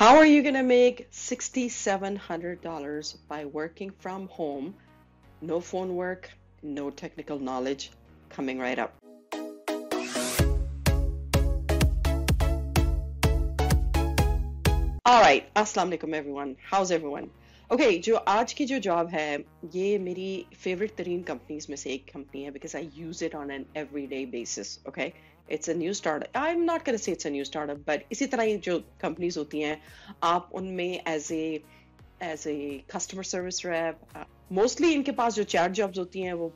How 0.00 0.16
are 0.16 0.26
you 0.26 0.42
going 0.42 0.54
to 0.54 0.62
make 0.62 1.10
$6,700 1.12 3.16
by 3.28 3.44
working 3.44 3.90
from 3.90 4.28
home? 4.28 4.74
No 5.40 5.60
phone 5.60 5.94
work, 5.94 6.30
no 6.62 6.90
technical 6.90 7.38
knowledge. 7.38 7.90
Coming 8.28 8.58
right 8.58 8.78
up. 8.78 8.94
All 15.04 15.22
right, 15.22 15.48
Assalamu 15.54 15.96
alaikum 15.96 16.14
everyone. 16.14 16.56
How's 16.60 16.90
everyone? 16.90 17.30
Okay 17.70 17.84
okay, 17.84 18.02
जो 18.04 18.16
आज 18.16 18.52
की 18.52 18.64
जो 18.66 18.78
job 18.78 19.08
है 19.10 19.38
ये 19.74 19.98
मेरी 19.98 20.46
favourite 20.64 20.94
तरीन 20.96 21.22
companies 21.30 21.66
में 21.70 21.76
से 21.76 21.90
एक 21.90 22.04
कंपनी 22.12 22.42
है 22.42 22.50
because 22.50 22.74
I 22.76 22.90
use 22.96 23.22
it 23.24 23.34
on 23.34 23.50
an 23.50 23.64
every 23.76 24.06
day 24.06 24.24
basis 24.34 24.78
okay 24.88 25.08
It's 25.53 25.69
a 25.69 25.73
new 25.73 25.93
start 25.93 26.37
I 26.37 26.51
am 26.51 26.61
not 26.63 26.81
कर 26.81 26.97
से 26.97 27.11
it's 27.11 27.27
a 27.27 27.29
new 27.29 27.43
startup 27.43 27.83
but 27.87 28.05
इसी 28.11 28.25
तरह 28.27 28.43
ये 28.43 28.57
जो 28.69 28.79
कंपनीज़ 29.01 29.39
होती 29.39 29.61
हैं 29.61 29.81
आप 30.23 30.49
उनमें 30.53 31.01
as 31.07 31.31
a 31.31 31.61
as 32.23 32.47
a 32.47 32.83
customer 32.95 33.23
service 33.23 33.65
rep 33.65 34.25
mostly 34.51 34.91
इनके 34.93 35.11
पास 35.19 35.35
जो 35.35 35.43
चैट 35.55 35.71
जॉब्स 35.71 35.97
होती 35.97 36.21
हैं 36.21 36.33
वो 36.33 36.51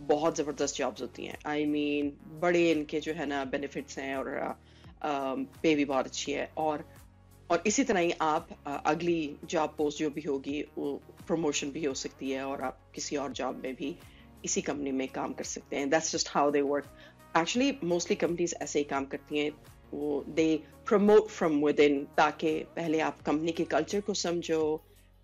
बहुत 0.00 0.36
ज़बरदस्त 0.36 0.76
जॉब्स 0.76 1.02
होती 1.02 1.24
हैं। 1.26 1.36
आई 1.46 1.64
I 1.64 1.68
मीन 1.68 2.08
mean, 2.08 2.40
बड़े 2.42 2.70
इनके 2.70 3.00
जो 3.00 3.12
है 3.12 3.26
ना 3.26 3.44
बेनिफिट्स 3.44 3.98
हैं 3.98 4.14
और 4.16 4.28
पे 5.04 5.70
uh, 5.70 5.76
भी 5.76 5.84
बहुत 5.84 6.06
अच्छी 6.06 6.32
है। 6.32 6.50
और 6.56 6.84
और 7.50 7.62
इसी 7.66 7.84
तरह 7.84 8.00
ही 8.00 8.12
आप 8.20 8.48
अगली 8.86 9.36
जॉब 9.50 9.74
पोस्ट 9.78 9.98
जो 9.98 10.10
भी 10.10 10.22
होगी 10.22 10.62
वो 10.76 10.92
प्रमोशन 11.26 11.70
भी 11.70 11.84
हो 11.84 11.94
सकती 11.94 12.30
है 12.30 12.44
और 12.46 12.62
आप 12.62 12.80
किसी 12.94 13.16
और 13.16 13.32
जॉब 13.32 13.60
में 13.64 13.74
भी 13.74 13.94
इसी 14.44 14.62
कंपनी 14.62 14.92
में 14.92 15.06
काम 15.08 15.32
कर 15.32 15.44
सकते 15.44 15.76
हैं। 15.76 15.88
That's 15.90 16.12
just 16.12 16.28
how 16.30 16.50
they 16.50 16.60
work 16.62 16.86
actually 17.40 17.72
mostly 17.84 18.16
companies 18.16 18.54
ऐसे 18.62 18.78
ही 18.78 18.84
काम 18.84 19.04
करती 19.06 19.38
हैं, 19.38 19.50
वो 19.92 20.24
they 20.28 20.46
promote 20.86 21.28
from 21.28 21.64
with 21.64 21.80
in 21.80 22.04
ताकि 22.16 22.52
पहले 22.76 23.00
आप 23.00 23.20
कंपनी 23.26 23.52
के 23.52 23.64
कल्चर 23.64 24.00
को 24.00 24.14
समझो 24.14 24.60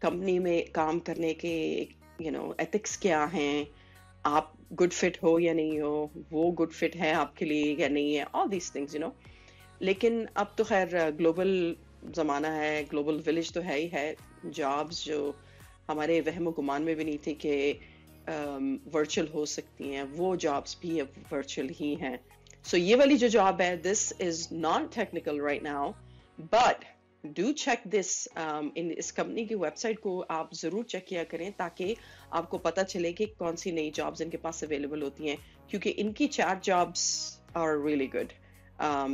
कंपनी 0.03 0.39
में 0.39 0.71
काम 0.75 0.99
करने 1.09 1.33
के 1.35 1.55
यू 2.21 2.31
नो 2.31 2.55
एथिक्स 2.61 2.97
क्या 3.03 3.25
हैं, 3.25 3.67
आप 4.27 4.53
गुड 4.73 4.93
फिट 4.93 5.19
हो 5.23 5.39
या 5.39 5.53
नहीं 5.55 5.81
हो, 5.81 6.11
वो 6.33 6.51
गुड 6.51 6.71
फिट 6.71 6.97
है 6.97 7.13
आपके 7.15 7.45
लिए 7.45 7.77
या 7.81 7.89
नहीं 7.89 8.15
है 8.15 8.25
all 8.35 8.49
these 8.49 8.75
things 8.75 8.95
you 8.95 9.01
know 9.01 9.15
लेकिन 9.83 10.25
अब 10.37 10.55
तो 10.59 10.65
खैर 10.65 11.11
ग्लोबल 11.17 11.77
ज़माना 12.17 12.49
है 12.51 12.85
ग्लोबल 12.85 13.23
विलेज 13.27 13.53
तो 13.53 13.61
है 13.61 13.79
ही 13.79 13.87
है 13.95 14.15
जॉब्स 14.47 15.05
जो 15.05 15.19
हमारे 15.91 16.21
वहम 16.21 16.51
गुमान 16.51 16.83
में 16.83 16.95
भी 16.97 17.05
नहीं 17.05 17.19
थी 17.27 17.33
कि 17.35 17.81
वर्चुअल 18.29 19.27
um, 19.27 19.35
हो 19.35 19.47
सकती 19.47 19.89
हैं 19.89 20.03
वो 20.17 20.35
जॉब्स 20.37 20.79
भी 20.83 20.99
अब 21.01 21.15
वर्चुअल 21.33 21.69
ही 21.81 21.95
हैं। 21.95 22.19
सो 22.65 22.77
ये 22.77 22.95
वाली 22.95 23.17
जो 23.17 23.29
जॉब 23.29 23.61
है 23.61 23.77
this 23.83 24.13
is 24.21 24.47
not 24.53 24.95
technical 24.95 25.41
right 25.41 25.63
now 25.63 25.91
but 26.55 26.85
do 27.25 27.53
check 27.53 27.83
this 27.87 28.27
in 28.77 28.91
इस 28.99 29.11
कंपनी 29.13 29.45
की 29.47 29.55
वेबसाइट 29.55 29.99
को 29.99 30.19
आप 30.31 30.51
ज़रूर 30.55 30.85
चेक 30.85 31.05
किया 31.09 31.25
करें 31.25 31.51
ताकि 31.59 31.97
आपको 32.33 32.59
पता 32.59 32.83
चले 32.83 33.13
कि 33.13 33.27
कौन 33.39 33.57
सी 33.57 33.73
नई 33.73 33.91
जॉब्स 33.97 34.21
इनके 34.21 34.37
पास 34.37 34.65
अवेलेबल 34.65 35.03
होती 35.03 35.29
हैं 35.29 35.39
क्योंकि 35.71 35.91
इनकी 36.05 36.27
चार 36.39 36.61
jobs 36.65 37.07
are 37.57 37.79
really 37.85 38.07
good 38.17 38.33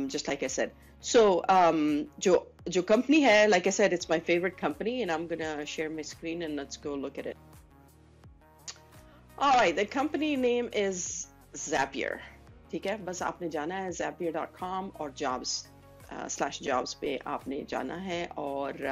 just 0.09 0.29
like 0.29 0.43
I 0.43 0.49
said 0.49 0.71
so 1.03 1.21
जो 2.21 2.35
जो 2.69 2.81
कंपनी 2.81 3.19
है 3.21 3.47
like 3.47 3.67
I 3.67 3.71
said 3.71 3.93
favourite 3.93 4.09
company 4.09 4.25
favorite 4.25 4.57
company 4.57 5.01
and 5.01 5.11
I'm 5.11 5.27
gonna 5.27 5.65
share 5.65 5.89
my 5.89 6.03
screen 6.03 6.43
and 6.43 6.61
let's 6.61 6.77
go 6.77 6.95
look 6.95 7.17
at 7.17 7.33
All 9.41 9.53
right, 9.53 9.75
the 9.75 9.87
company 9.87 10.35
name 10.35 10.69
is 10.71 11.27
Zapier. 11.55 12.17
ठीक 12.71 12.85
है? 12.85 12.97
बस 13.05 13.21
आपने 13.21 13.47
जाना 13.49 13.75
है 13.75 13.91
Zapier 13.91 14.33
dot 14.33 14.57
com 14.57 14.89
और 15.01 15.13
जॉब्स 15.17 15.53
स्लैश 16.33 16.59
जॉब्स 16.63 16.93
पे 17.01 17.15
आपने 17.27 17.61
जाना 17.69 17.95
है 18.03 18.25
और 18.37 18.85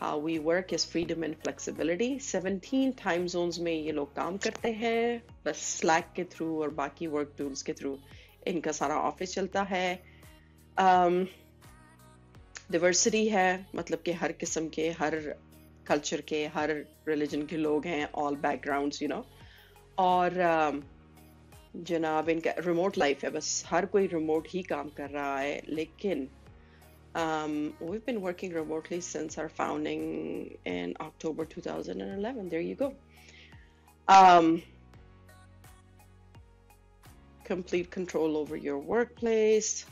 how 0.00 0.20
we 0.20 0.38
work 0.46 0.72
is 0.74 0.86
freedom 0.90 1.24
and 1.24 1.34
flexibility 1.42 2.18
seventeen 2.28 2.92
time 3.02 3.26
zones 3.34 3.58
में 3.58 3.72
ये 3.72 3.92
लोग 3.92 4.14
काम 4.16 4.36
करते 4.46 4.72
हैं 4.80 5.22
बस 5.44 5.58
स्लैक 5.80 6.12
के 6.16 6.24
थ्रू 6.36 6.48
और 6.62 6.70
बाकी 6.80 7.06
वर्क 7.16 7.34
टूल्स 7.38 7.62
के 7.62 7.72
थ्रू 7.82 7.96
इनका 8.46 8.72
सारा 8.72 8.96
ऑफ़िस 9.10 9.34
चलता 9.34 9.62
है। 9.62 10.02
डिवर्सिटी 12.70 13.24
um, 13.26 13.32
है 13.32 13.66
मतलब 13.76 14.02
कि 14.04 14.12
हर 14.12 14.32
किस्म 14.32 14.68
के 14.68 14.90
हर 15.00 15.18
कल्चर 15.86 16.20
के 16.28 16.44
हर 16.54 16.70
रिलीजन 17.08 17.46
के 17.46 17.56
लोग 17.56 17.86
हैं 17.86 18.04
ऑल 18.24 18.36
बैकग्राउंड 18.42 18.92
यू 19.02 19.08
नो 19.08 19.24
और 19.99 20.33
uh, 20.33 20.83
जनाब 21.75 22.29
इनका 22.29 22.53
रिमोट 22.59 22.97
लाइफ 22.97 23.23
है 23.23 23.29
बस 23.29 23.63
हर 23.67 23.85
कोई 23.85 24.07
रिमोट 24.07 24.47
ही 24.49 24.61
काम 24.63 24.89
कर 24.97 25.09
रहा 25.09 25.37
है 25.39 25.61
लेकिन 25.69 26.27
um, 27.17 27.73
we've 27.79 28.05
been 28.05 28.21
working 28.21 28.53
remotely 28.53 29.01
since 29.01 29.37
our 29.37 29.49
founding 29.49 30.57
in 30.65 30.93
October 30.99 31.45
2011. 31.45 32.49
There 32.49 32.61
you 32.61 32.75
go. 32.75 32.93
Um, 34.07 34.61
complete 37.43 37.89
control 37.89 38.37
over 38.37 38.55
your 38.55 38.77
workplace. 38.77 39.85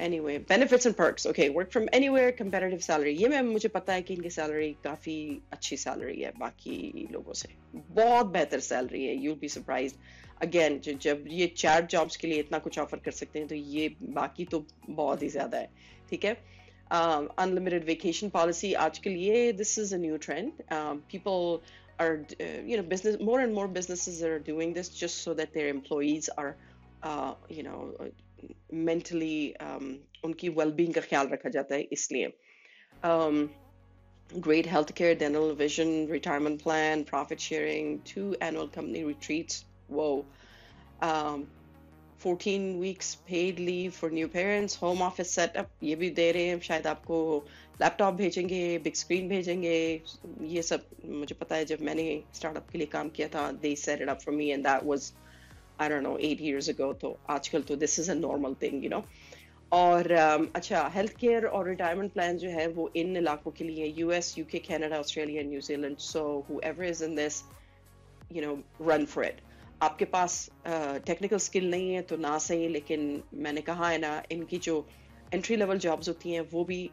anyway 0.20 0.38
benefits 0.48 0.86
and 0.86 0.94
perks 0.96 1.26
okay 1.26 1.48
work 1.48 1.70
from 1.72 1.86
anywhere 2.08 2.30
comparative 2.38 2.78
salary 2.86 3.12
ये 3.16 3.28
मैं 3.28 3.42
मुझे 3.42 3.68
पता 3.68 3.92
है 3.92 4.02
कि 4.02 4.14
इनकी 4.14 4.30
सैलरी 4.30 4.72
काफ़ी 4.84 5.16
अच्छी 5.52 5.76
सैलरी 5.76 6.20
है 6.20 6.32
बाकी 6.38 7.08
लोगों 7.12 7.32
से। 7.32 7.48
बहुत 7.74 8.26
बेहतर 8.26 8.60
सैलरी 8.60 9.04
है 9.06 9.16
यूल 9.24 9.38
बी 9.40 9.48
सरप्राइज़ 9.48 9.94
अगेन 10.42 10.80
जब 11.02 11.24
ये 11.28 11.46
चार 11.56 11.86
जॉब्स 11.86 12.16
के 12.16 12.28
लिए 12.28 12.38
इतना 12.40 12.58
कुछ 12.58 12.78
ऑफ़र 12.78 12.98
कर 13.04 13.10
सकते 13.10 13.38
हैं 13.38 13.48
तो 13.48 13.54
ये 13.54 13.88
बाकी 14.02 14.44
तो 14.44 14.64
बहुत 14.90 15.22
ही 15.22 15.28
ज़्यादा 15.28 15.58
है 15.58 15.70
ठीक 16.10 16.24
है? 16.24 16.36
अनलिमिटेड 16.92 17.84
वेकेशन 17.84 18.28
पॉलिसी 18.28 18.72
आज 18.86 18.98
के 18.98 19.10
लिए 19.10 19.52
this 19.52 19.78
is 19.78 19.94
a 19.94 19.98
new 19.98 20.16
trend 20.28 20.52
people 20.72 21.60
are 22.02 22.24
uh, 22.40 22.44
you 22.70 22.76
know 22.78 22.82
business 22.90 23.16
more 23.28 23.36
and 23.44 23.54
more 23.54 23.66
businesses 23.76 24.18
are 24.26 24.38
doing 24.48 24.72
this 24.74 24.88
just 24.98 25.22
so 25.22 25.32
that 25.38 25.54
their 25.54 25.68
employees 25.68 26.28
are 26.42 26.50
uh, 27.02 27.32
you 27.56 27.64
know 27.68 27.78
mentally 28.72 29.56
um, 29.60 29.96
उनकी 30.24 30.50
well-being 30.54 30.94
का 30.94 31.00
ख्याल 31.00 31.28
रखा 31.28 31.48
जाता 31.48 31.74
है 31.74 31.80
इसलिए 31.92 32.32
um, 33.02 33.48
great 34.30 34.66
healthcare, 34.66 35.18
dental, 35.18 35.54
vision, 35.54 36.06
retirement 36.08 36.62
plan, 36.62 37.04
profit 37.04 37.40
sharing, 37.40 38.00
two 38.02 38.36
annual 38.40 38.68
company 38.68 39.04
retreats. 39.04 39.64
Whoa. 39.88 40.24
Um, 41.00 41.46
14 42.18 42.80
weeks 42.80 43.16
paid 43.26 43.60
leave 43.60 43.94
for 43.94 44.10
new 44.10 44.26
parents, 44.26 44.74
home 44.74 45.00
office 45.00 45.30
setup 45.30 45.66
ये 45.82 45.94
भी 45.96 46.08
दे 46.10 46.30
रहे 46.32 46.46
हैं 46.46 46.58
शायद 46.60 46.86
आपको 46.86 47.18
लैपटॉप 47.80 48.14
भेजेंगे 48.14 48.78
बिग 48.84 48.94
स्क्रीन 48.94 49.28
भेजेंगे 49.28 49.76
ये 50.42 50.62
सब 50.62 50.88
मुझे 51.04 51.34
पता 51.34 51.56
है 51.56 51.64
जब 51.64 51.82
मैंने 51.88 52.06
स्टार्टअप 52.34 52.70
के 52.72 52.78
लिए 52.78 52.86
काम 52.94 53.08
किया 53.16 53.28
था 53.34 53.50
they 53.62 53.74
set 53.84 54.02
it 54.02 54.08
up 54.08 54.20
for 54.24 54.34
me 54.34 54.48
and 54.50 54.64
that 54.66 54.84
was 54.84 55.12
I 55.80 55.88
don't 55.88 56.02
know 56.02 56.16
eight 56.22 56.40
years 56.42 56.68
ago 56.70 56.92
तो 57.02 57.16
आजकल 57.30 57.62
तो 57.62 57.76
this 57.76 57.98
is 58.00 58.10
a 58.10 58.14
normal 58.16 58.54
thing 58.62 58.84
you 58.84 58.90
know 58.90 59.02
और 59.72 60.02
um, 60.02 60.46
अच्छा 60.56 60.86
हेल्थ 60.94 61.16
केयर 61.16 61.44
और 61.46 61.68
रिटायरमेंट 61.68 62.12
प्लान 62.12 62.36
जो 62.38 62.50
है 62.50 62.66
वो 62.68 62.90
इन 62.96 63.16
इलाकों 63.16 63.50
के 63.50 63.64
लिए 63.64 63.86
US 63.98 64.34
UK 64.38 64.58
Canada 64.58 64.98
Australia 64.98 65.42
New Zealand 65.42 65.96
so 66.04 66.22
who 66.50 66.60
is 66.84 67.04
in 67.04 67.14
this 67.14 67.42
you 68.32 68.42
know 68.42 68.54
run 68.82 69.04
for 69.06 69.24
it 69.24 69.40
आपके 69.82 70.04
पास 70.14 70.38
टेक्निकल 70.66 71.36
uh, 71.36 71.42
स्किल 71.42 71.70
नहीं 71.70 71.92
है 71.94 72.00
तो 72.02 72.16
ना 72.18 72.38
सही 72.38 72.68
लेकिन 72.68 73.22
मैंने 73.34 73.60
कहा 73.60 73.88
है 73.88 73.98
ना 73.98 74.22
इनकी 74.32 74.58
जो 74.58 74.80
एंट्री 75.34 75.56
लेवल 75.56 75.78
जॉब्स 75.78 76.08
होती 76.08 76.32
हैं, 76.32 76.40
वो 76.52 76.64
भी 76.64 76.90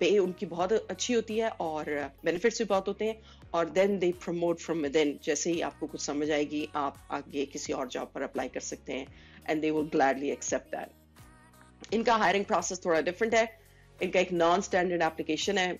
पे 0.00 0.16
उनकी 0.18 0.46
बहुत 0.46 0.72
अच्छी 0.72 1.12
होती 1.14 1.38
है 1.38 1.48
और 1.60 1.90
बेनिफिट्स 2.24 2.58
भी 2.58 2.64
बहुत 2.64 2.88
होते 2.88 3.04
हैं 3.04 3.20
और 3.54 3.68
then 3.70 3.98
they 3.98 4.10
promote 4.24 4.60
from 4.60 4.78
within 4.96 5.18
जैसे 5.24 5.52
ही 5.52 5.60
आपको 5.62 5.86
कुछ 5.86 6.00
समझ 6.00 6.30
आएगी, 6.30 6.68
आप 6.76 7.08
आगे 7.10 7.44
किसी 7.46 7.72
और 7.72 7.88
जॉब 7.88 8.10
पर 8.14 8.22
अप्लाई 8.22 8.48
कर 8.48 8.60
सकते 8.60 8.92
हैं 8.92 9.06
and 9.48 9.60
they 9.60 9.70
will 9.70 9.88
gladly 9.92 10.30
accept 10.30 10.74
that 10.74 11.94
इनका 11.94 12.16
हायरिंग 12.16 12.44
प्रोसेस 12.44 12.84
थोड़ा 12.84 13.00
डिफरेंट 13.02 13.34
है। 13.34 13.46
इनका 13.98 14.20
एक 14.20 14.32
नॉन 14.32 14.60
स्टैंडर्ड 14.60 15.02
एप्लीकेशन 15.02 15.58
है 15.58 15.72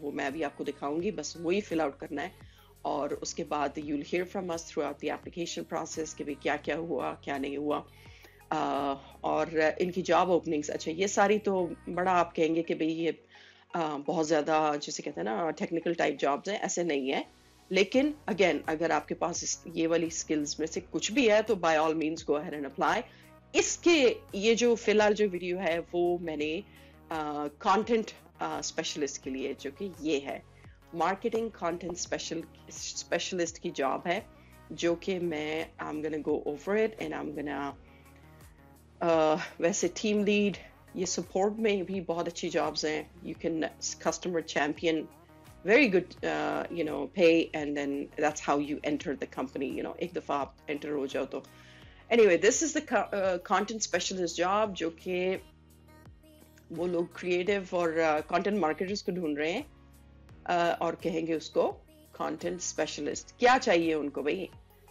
वो 0.00 0.10
मैं 0.12 0.26
अभी 0.26 0.42
आपको 0.42 0.64
दिखाऊँगी, 0.64 1.10
बस 1.10 1.34
वही 1.40 1.60
फिल 1.60 1.80
आउट 1.80 1.98
करना 1.98 2.22
है 2.22 2.52
और 2.84 3.14
उसके 3.14 3.44
बाद 3.46 3.78
you 3.78 3.96
will 3.96 4.04
hear 4.08 4.24
from 4.24 4.52
us 4.52 4.70
throughout 4.82 5.00
the 5.00 5.04
application 5.12 5.62
process 5.64 6.14
कि 6.14 6.24
भाई 6.24 6.34
क्या 6.42 6.56
क्या 6.58 6.76
हुआ, 6.76 7.12
क्या 7.24 7.38
नहीं 7.38 7.56
हुआ। 7.58 7.84
और 9.24 9.58
इनकी 9.80 10.02
जॉब 10.02 10.30
ओपनिंग्स 10.30 10.70
अच्छा 10.70 10.90
ये 10.92 11.08
सारी 11.08 11.38
तो 11.40 11.54
बड़ा 11.88 12.12
आप 12.12 12.32
कहेंगे 12.36 12.62
कि 12.62 12.74
भाई 12.74 12.88
ये 12.88 13.18
बहुत 13.76 14.26
ज़्यादा 14.26 14.58
जिसे 14.76 15.02
कहते 15.02 15.20
हैं 15.20 15.24
ना 15.26 15.50
टेक्निकल 15.52 15.94
टाइप 15.94 16.18
जॉब्स 16.18 16.48
हैं, 16.48 16.60
ऐसे 16.60 16.84
नहीं 16.84 17.08
है। 17.10 17.24
लेकिन 17.70 18.14
अगेन 18.28 18.62
अगर 18.68 18.92
आपके 18.92 19.14
पास 19.16 19.62
ये 19.76 19.86
वाली 19.86 20.10
स्किल्स 20.12 20.58
में 20.60 20.66
से 20.66 20.80
कुछ 20.82 21.10
भी 21.12 21.26
है 21.28 21.40
तो 21.42 21.56
by 21.58 21.76
all 21.78 21.94
means 21.96 22.24
go 22.26 22.34
ahead 22.34 22.54
and 22.54 22.66
apply 22.66 23.02
इसके, 23.54 23.96
ये 24.36 24.54
जो 24.54 24.74
फ़िलहाल 24.76 25.14
जो 25.14 25.28
वीडियो 25.28 25.58
है, 25.58 25.78
वो 25.80 26.18
मैंने 26.22 26.62
कंटेंट 27.12 28.10
स्पेशलिस्ट 28.42 29.22
के 29.22 29.30
लिए, 29.30 29.54
जो 29.54 29.70
कि 29.72 29.92
ये 30.02 30.18
है। 30.18 30.42
मार्केटिंग 30.94 31.50
कंटेंट 31.52 31.96
स्पेशल 31.96 32.42
स्पेशलिस्ट 32.70 33.58
की 33.58 33.70
जॉब 33.72 34.02
है, 34.06 34.24
जो 34.72 34.94
कि 34.96 35.18
मैं 35.20 35.70
I 35.80 35.88
am 35.88 36.02
gonna 36.02 36.18
go 36.20 36.42
over 36.46 36.78
it 36.78 36.96
and 37.00 37.14
I 37.14 37.20
am 37.20 37.32
gonna 37.34 37.76
Uh, 39.00 39.40
वैसे 39.60 39.88
टीम 40.00 40.24
लीड 40.24 40.56
ये 40.96 41.06
सपोर्ट 41.06 41.58
में 41.58 41.84
भी 41.84 42.00
बहुत 42.00 42.28
अच्छी 42.28 42.48
जॉब्स 42.50 42.84
हैं. 42.84 43.10
You 43.24 43.34
can 43.42 43.68
customer 44.02 44.40
champion 44.42 45.08
very 45.66 45.88
good 45.88 46.14
you 46.78 46.84
know 46.84 47.04
pay 47.14 47.26
and 47.54 47.74
then 47.74 47.92
that's 48.20 48.42
how 48.42 48.60
you 48.60 48.78
enter 48.84 49.14
the 49.14 49.24
company 49.24 49.66
you 49.66 49.82
know 49.82 49.94
एक 50.02 50.12
दफ़ा 50.14 50.36
आप 50.36 50.56
एंटर 50.70 50.90
हो 50.90 51.06
जाओ 51.06 51.24
तो. 51.24 51.42
Anyway 52.26 52.36
this 52.38 52.62
is 52.62 52.78
the 52.78 52.86
content 53.46 53.80
specialist 53.82 54.36
job 54.36 54.72
जो 54.72 54.90
कि 54.90 55.20
वो 56.72 56.86
लोग 56.86 57.14
क्रिएटिव 57.18 57.68
और 57.74 58.00
uh, 58.00 58.26
कॉन्टेंट 58.28 58.58
मार्केटर्स 58.60 59.02
को 59.02 59.12
ढूंढ 59.12 59.38
रहे 59.38 59.52
हैं 59.52 59.64
uh, 59.64 60.80
और 60.80 60.94
कहेंगे 61.04 61.34
उसको 61.34 61.70
कॉन्टेंट 62.18 62.60
स्पेशलिस्ट 62.60 63.38
क्या 63.38 63.58
चाहिए 63.58 63.94
उनको 63.94 64.22
भाई? 64.22 64.48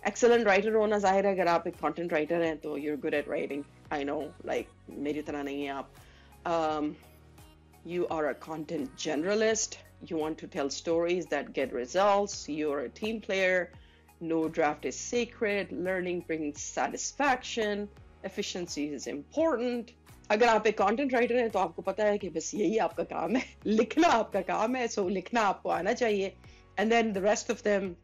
एक्सेलेंट 0.08 0.46
राइटर 0.48 0.74
होना 0.76 0.98
ज़ाहिर 1.00 1.28
है 1.28 1.34
अगर 1.34 1.48
आप 1.48 1.68
एक 1.68 1.76
कंटेंट 1.76 2.14
राइटर 2.14 2.42
हैं 2.42 2.58
तो 2.58 2.78
you're 2.78 2.98
good 3.06 3.14
at 3.14 3.30
writing 3.30 3.64
I 3.94 4.04
know 4.04 4.20
like 4.46 4.68
मेरी 5.08 5.22
तरह 5.22 5.44
नहीं 5.44 5.64
है 5.64 5.72
आप। 5.72 6.96
You 7.88 8.06
are 8.18 8.26
a 8.26 8.32
content 8.50 8.90
journalist 9.00 9.80
you 10.08 10.18
want 10.18 10.38
to 10.38 10.48
tell 10.48 10.70
stories 10.70 11.28
that 11.28 11.54
get 11.54 11.74
results, 11.74 12.50
you're 12.50 12.80
a 12.80 12.90
team 12.90 13.20
player, 13.22 13.60
no 14.22 14.40
draft 14.50 14.86
is 14.86 14.98
sacred, 15.02 15.72
learning 15.72 16.20
brings 16.22 16.62
satisfaction, 16.62 17.88
efficiency 18.24 18.84
is 18.98 19.08
important. 19.08 19.94
अगर 20.32 20.48
आप 20.48 20.68
एक 20.68 20.78
content 20.78 21.14
writer 21.14 21.36
हैं 21.36 21.50
तो 21.50 21.60
आपको 21.60 21.82
पता 21.82 22.06
है 22.06 22.18
कि 22.18 22.30
बस 22.30 22.52
यही 22.56 22.78
आपका 22.88 23.04
काम 23.04 23.36
है। 23.36 23.44
लिखना 23.66 24.08
आपका 24.08 24.42
काम 24.42 24.76
है 24.76 24.88
सो 24.88 25.08
लिखना 25.10 25.42
आपको 25.42 25.70
आना 25.70 25.94
चाहिए। 25.94 26.34
And 26.80 26.90
then 26.90 27.12
the 27.14 27.26
rest 27.26 27.52
of 27.52 27.64
them 27.64 27.96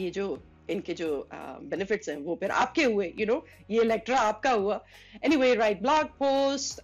ये 0.00 0.10
जो 0.10 0.26
इनके 0.70 0.94
जो 0.94 1.08
um, 1.34 1.64
बेनिफिट्स 1.70 2.08
हैं, 2.08 2.16
वो 2.16 2.36
फिर 2.40 2.50
आपके 2.50 2.84
हुए 2.84 3.12
यू 3.18 3.26
नो 3.26 3.44
ये 3.70 3.84
लेक्ट्रा 3.84 4.18
आपका 4.20 4.50
हुआ। 4.50 4.80
Anyway 5.36 5.54
write 5.54 5.82
blog 5.82 6.06
post 6.22 6.80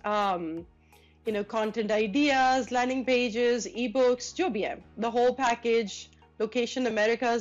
you 1.28 1.34
know 1.34 1.42
content 1.50 1.92
ideas 1.92 2.74
learning 2.74 3.04
pages 3.04 3.66
ebooks 3.88 4.34
जो 4.36 4.48
भी 4.48 4.62
है। 4.62 4.74
The 4.98 5.04
whole 5.16 5.30
package 5.40 5.92
location 6.40 6.86
America 6.86 7.34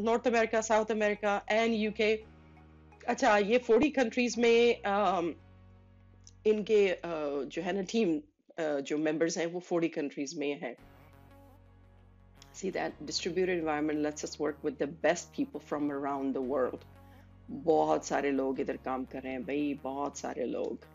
North 0.00 0.26
America 0.28 0.60
South 0.60 0.90
America 0.90 1.40
and 1.50 1.74
UK 1.74 2.12
अच्छा 3.08 3.36
ये 3.38 3.58
फोर्टी 3.58 3.88
कंट्रीज़ 3.90 4.40
में 4.40 4.82
um, 4.82 5.32
इनके 6.46 6.82
uh, 6.88 7.44
जो 7.52 7.62
है 7.62 7.72
ना 7.72 7.82
टीम 7.92 8.16
uh, 8.16 8.80
जो 8.80 8.98
मेंबर्स 8.98 9.38
हैं, 9.38 9.46
वो 9.46 9.60
फोर्टी 9.60 9.88
कंट्रीज़ 9.88 10.38
में 10.38 10.60
हैं। 10.62 10.74
see 12.53 12.69
that 12.69 13.05
distributed 13.05 13.57
environment 13.57 13.99
lets 13.99 14.23
us 14.23 14.39
work 14.39 14.57
with 14.63 14.77
the 14.77 14.87
best 14.87 15.31
people 15.33 15.59
from 15.59 15.91
around 15.91 16.33
the 16.33 16.45
world 16.53 16.85
बहुत 17.67 18.05
सारे 18.05 18.31
लोग 18.31 18.59
इधर 18.59 18.77
काम 18.85 19.05
कर 19.11 19.21
रहे 19.21 19.33
हैं 19.33 19.43
भाई 19.45 19.79
बहुत 19.83 20.17
सारे 20.17 20.45
लोग 20.45 20.87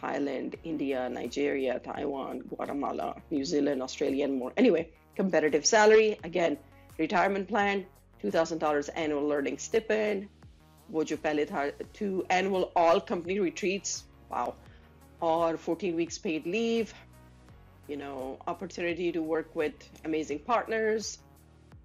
Thailand, 0.00 0.56
India, 0.64 1.08
Nigeria, 1.08 1.78
Taiwan, 1.78 2.40
Guatemala, 2.40 3.16
New 3.30 3.44
Zealand, 3.44 3.82
Australia, 3.82 4.24
and 4.26 4.38
more. 4.38 4.52
Anyway, 4.56 4.90
competitive 5.14 5.64
salary, 5.64 6.18
again, 6.22 6.58
retirement 6.98 7.48
plan, 7.48 7.86
$2,000 8.22 8.90
annual 8.94 9.26
learning 9.26 9.58
stipend, 9.58 10.28
वो 10.92 11.04
जो 11.04 11.16
पहले 11.16 11.72
two 11.92 12.24
annual 12.30 12.70
all 12.76 13.00
company 13.00 13.40
retreats, 13.40 14.04
wow, 14.30 14.54
or 15.20 15.56
14 15.56 15.96
weeks 15.96 16.18
paid 16.18 16.46
leave, 16.46 16.94
you 17.90 17.96
know, 17.96 18.38
opportunity 18.46 19.12
to 19.12 19.22
work 19.22 19.54
with 19.54 19.74
amazing 20.04 20.40
partners, 20.40 21.18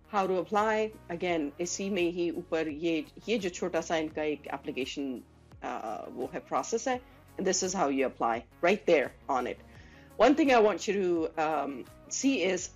how 0.07 0.27
to 0.27 0.38
apply, 0.38 0.92
again, 1.09 1.51
इसी 1.59 1.89
में 1.89 2.12
ही 2.12 2.30
ऊपर 2.31 2.68
ये 2.68 3.06
ये 3.27 3.38
जो 3.38 3.50
छोटा 3.50 3.81
सा 3.81 3.98
इनका 3.98 4.24
एक 4.24 4.48
application 4.53 5.21
uh, 5.63 6.09
वो 6.15 6.30
है 6.33 6.42
process 6.48 6.88
है 6.88 7.00
and 7.38 7.48
this 7.48 7.63
is 7.63 7.74
how 7.74 7.88
you 7.88 8.06
apply 8.06 8.44
right 8.62 8.86
there 8.86 9.12
on 9.30 9.48
it. 9.48 9.59
One 10.18 10.36
thing 10.36 10.53
I 10.53 10.59
want 10.59 10.88
you 10.88 10.94
to 10.94 11.44
um, 11.44 11.86
see 12.09 12.44
is, 12.44 12.69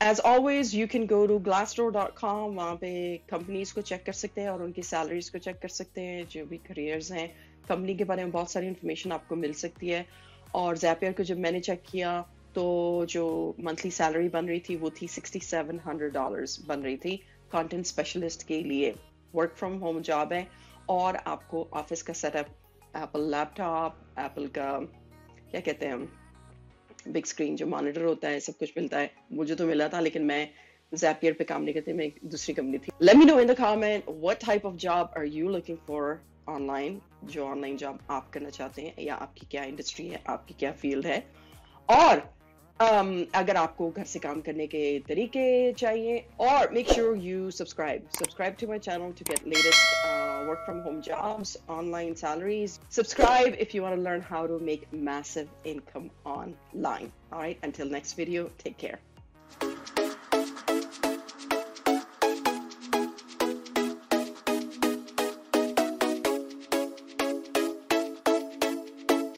as 0.00 0.18
always, 0.20 0.74
you 0.74 0.88
can 0.88 1.06
go 1.06 1.26
to 1.26 1.38
glassdoor.com. 1.38 2.54
वहाँ 2.56 2.78
पे 2.80 3.20
companies 3.32 3.72
को 3.72 3.82
check 3.82 4.04
कर 4.06 4.12
सकते 4.12 4.40
हैं 4.40 4.48
और 4.48 4.62
उनकी 4.62 4.82
salaries 4.82 5.28
को 5.30 5.38
check 5.38 5.60
कर 5.62 5.68
सकते 5.68 6.00
हैं 6.00 6.26
जो 6.28 6.44
भी 6.46 6.60
careers 6.70 7.10
हैं 7.12 7.30
company 7.68 7.96
के 7.98 8.04
बारे 8.04 8.24
में 8.24 8.32
बहुत 8.32 8.50
सारी 8.50 8.72
information 8.74 9.12
आपको 9.12 9.36
मिल 9.36 9.52
सकती 9.62 9.88
है 9.88 10.06
और 10.55 10.77
जैपियर 10.77 11.13
को 11.13 11.23
जब 11.23 11.37
मैंने 11.37 11.59
चेक 11.59 11.83
किया 11.91 12.11
तो 12.55 12.65
जो 13.09 13.55
मंथली 13.59 13.91
सैलरी 13.91 14.29
बन 14.29 14.47
रही 14.47 14.59
थी 14.59 14.75
वो 14.75 14.89
थी 14.89 15.07
$6,700 15.07 16.59
बन 16.67 16.79
रही 16.79 16.97
थी 16.97 17.19
content 17.55 17.87
specialist 17.87 18.43
के 18.43 18.61
लिए। 18.63 18.93
Work 19.35 19.57
from 19.61 19.73
home 19.81 20.01
job 20.09 20.31
है 20.33 20.47
और 20.89 21.15
आपको 21.15 21.67
ऑफ़िस 21.73 22.01
का 22.01 22.13
सेटअप 22.13 22.47
एप्पल 22.97 23.31
लैपटॉप 23.31 23.97
एप्पल 24.19 24.47
का 24.47 24.67
क्या 25.51 25.61
कहते 25.61 25.85
हैं 25.85 25.97
बिग 27.07 27.25
स्क्रीन 27.25 27.55
जो 27.55 27.65
मॉनिटर 27.67 28.03
होता 28.03 28.27
है 28.27 28.39
सब 28.39 28.53
कुछ 28.53 28.73
मिलता 28.77 28.99
है। 28.99 29.11
मुझे 29.31 29.55
तो 29.55 29.67
मिला 29.67 29.87
था 29.87 29.99
लेकिन 29.99 30.23
मैं 30.25 30.49
जैपियर 30.93 31.33
पे 31.33 31.43
काम 31.43 31.61
नहीं 31.61 31.73
करती 31.73 31.93
मैं 31.93 32.11
दूसरी 32.25 32.53
कंपनी 32.53 32.77
थी। 32.77 32.91
Let 33.01 33.15
me 33.15 33.25
know 33.25 33.39
in 33.39 33.47
the 33.47 33.55
comment 33.57 34.03
what 34.09 34.45
type 34.45 34.65
of 34.65 34.75
job 34.75 35.13
are 35.17 35.25
you 35.25 35.49
looking 35.49 35.77
for 35.87 36.23
online 36.49 36.99
जो 37.33 37.45
ऑनलाइन 37.45 37.77
जॉब 37.77 37.99
आप 38.11 38.29
करना 38.33 38.49
चाहते 38.49 38.81
हैं 38.81 38.93
या 39.03 39.15
आपकी 39.15 39.47
क्या 39.51 39.63
इंडस्ट्री 39.63 40.07
है 40.07 40.23
आपकी 40.29 40.53
क्या 40.59 40.71
फ़ील्ड 40.81 41.05
है। 41.05 41.19
और 41.89 42.21
um, 42.79 43.25
अगर 43.35 43.57
आपको 43.57 43.89
घर 43.91 44.03
से 44.05 44.19
काम 44.19 44.41
करने 44.41 44.67
के 44.67 44.99
तरीके 45.07 45.71
चाहिए 45.73 46.17
और 46.41 46.71
make 46.73 46.91
sure 46.91 47.17
you 47.17 47.51
subscribe 47.51 48.07
subscribe 48.19 48.55
to 48.59 48.67
my 48.67 48.79
channel 48.79 49.11
to 49.19 49.25
get 49.29 49.47
latest 49.47 50.13
work 50.47 50.65
from 50.65 50.79
home 50.83 50.99
jobs 51.01 51.57
online 51.69 52.13
salaries 52.15 52.79
subscribe 52.91 53.53
if 53.55 53.75
you 53.77 53.83
want 53.83 53.95
to 53.95 54.01
learn 54.01 54.21
how 54.29 54.47
to 54.47 54.59
make 54.65 54.85
massive 55.09 55.67
income 55.67 56.09
online 56.31 57.11
alright 57.33 57.63
until 57.63 57.91
next 57.91 58.19
video 58.19 58.43
take 58.63 58.75
care 58.79 59.14